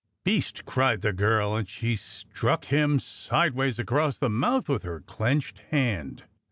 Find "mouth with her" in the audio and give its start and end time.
4.31-5.01